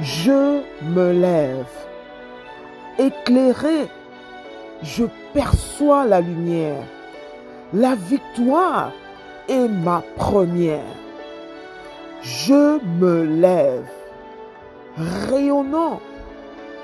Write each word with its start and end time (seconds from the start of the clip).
Je 0.00 0.60
me 0.82 1.12
lève. 1.12 1.66
Éclairé, 2.98 3.88
je 4.82 5.04
perçois 5.32 6.06
la 6.06 6.20
lumière. 6.20 6.82
La 7.72 7.94
victoire 7.94 8.92
est 9.48 9.68
ma 9.68 10.02
première. 10.16 10.96
Je 12.22 12.78
me 13.00 13.24
lève. 13.24 13.88
Rayonnant, 14.96 16.00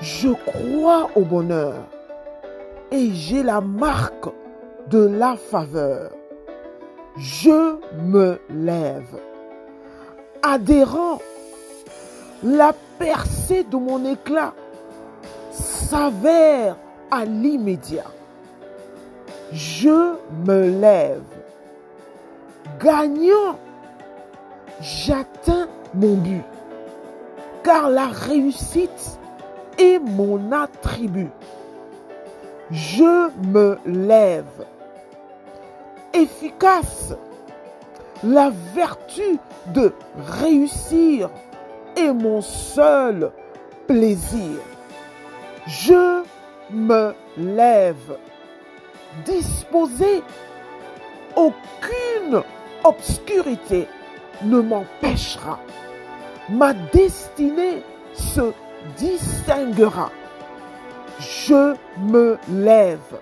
je 0.00 0.28
crois 0.28 1.10
au 1.14 1.20
bonheur 1.20 1.74
et 2.90 3.10
j'ai 3.12 3.42
la 3.42 3.60
marque 3.60 4.28
de 4.88 5.06
la 5.06 5.36
faveur. 5.36 6.10
Je 7.16 7.76
me 8.02 8.40
lève. 8.50 9.20
Adhérent, 10.42 11.18
la 12.42 12.72
percée 12.98 13.64
de 13.64 13.76
mon 13.76 14.04
éclat 14.04 14.54
s'avère 15.50 16.76
à 17.10 17.24
l'immédiat. 17.24 18.10
Je 19.52 20.14
me 20.46 20.80
lève. 20.80 21.22
Gagnant, 22.78 23.58
j'atteins 24.80 25.68
mon 25.94 26.14
but. 26.14 26.44
Car 27.62 27.90
la 27.90 28.06
réussite 28.06 29.18
est 29.76 29.98
mon 29.98 30.52
attribut. 30.52 31.30
Je 32.70 33.30
me 33.48 33.78
lève. 33.84 34.66
Efficace, 36.14 37.12
la 38.22 38.50
vertu 38.74 39.38
de 39.74 39.92
réussir 40.40 41.30
mon 42.08 42.40
seul 42.40 43.30
plaisir. 43.86 44.58
Je 45.66 46.22
me 46.72 47.14
lève. 47.36 48.16
Disposé, 49.24 50.22
aucune 51.36 52.42
obscurité 52.84 53.86
ne 54.42 54.60
m'empêchera. 54.60 55.58
Ma 56.48 56.72
destinée 56.72 57.82
se 58.14 58.52
distinguera. 58.96 60.10
Je 61.18 61.74
me 61.98 62.38
lève. 62.48 63.18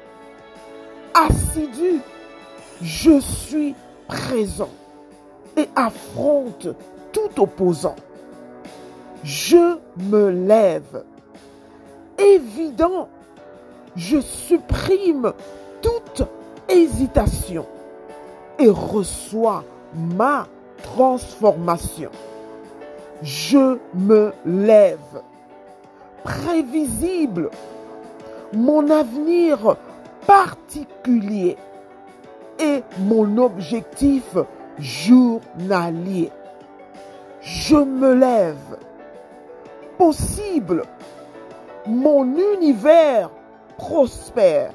Assidu, 1.14 2.00
je 2.80 3.18
suis 3.18 3.74
présent 4.06 4.70
et 5.56 5.68
affronte 5.74 6.68
tout 7.12 7.42
opposant. 7.42 7.96
Je 9.24 9.78
me 9.96 10.30
lève. 10.30 11.04
Évident, 12.18 13.08
je 13.96 14.20
supprime 14.20 15.32
toute 15.82 16.22
hésitation 16.68 17.66
et 18.58 18.68
reçois 18.68 19.64
ma 19.94 20.46
transformation. 20.82 22.10
Je 23.22 23.78
me 23.94 24.32
lève. 24.44 25.22
Prévisible, 26.22 27.50
mon 28.52 28.90
avenir 28.90 29.76
particulier 30.26 31.56
et 32.58 32.82
mon 33.00 33.38
objectif 33.38 34.36
journalier. 34.78 36.30
Je 37.40 37.76
me 37.76 38.14
lève. 38.14 38.78
Mon 41.86 42.36
univers 42.54 43.30
prospère. 43.76 44.72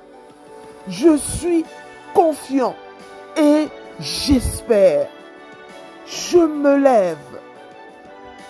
Je 0.87 1.17
suis 1.17 1.65
confiant 2.13 2.75
et 3.37 3.67
j'espère. 3.99 5.07
Je 6.05 6.39
me 6.39 6.77
lève. 6.77 7.17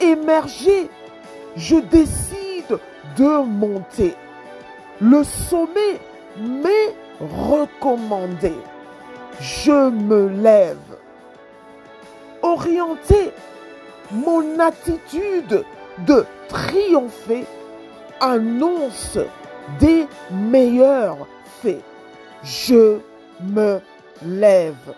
Émerger, 0.01 0.89
je 1.55 1.75
décide 1.75 2.79
de 3.17 3.43
monter. 3.43 4.15
Le 4.99 5.23
sommet 5.23 5.99
m'est 6.37 6.95
recommandé. 7.19 8.53
Je 9.39 9.89
me 9.89 10.27
lève. 10.27 10.77
Orienter 12.41 13.31
mon 14.11 14.59
attitude 14.59 15.63
de 15.99 16.25
triompher 16.49 17.45
annonce 18.19 19.17
des 19.79 20.07
meilleurs 20.31 21.27
faits. 21.61 21.83
Je 22.43 22.99
me 23.41 23.79
lève. 24.25 24.93